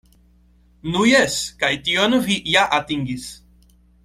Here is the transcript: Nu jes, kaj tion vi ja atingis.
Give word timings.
Nu 0.95 1.03
jes, 1.09 1.35
kaj 1.65 1.71
tion 1.89 2.17
vi 2.25 2.39
ja 2.57 2.65
atingis. 2.79 3.29